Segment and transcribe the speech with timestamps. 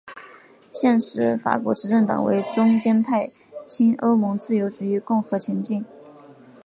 [0.71, 3.31] 现时法国执政党为中间派
[3.67, 5.85] 亲欧盟自由主义共和前进！